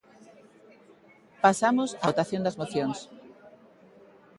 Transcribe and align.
Pasamos 1.43 1.89
á 1.95 2.03
votación 2.09 2.41
das 2.45 2.57
mocións. 2.61 2.97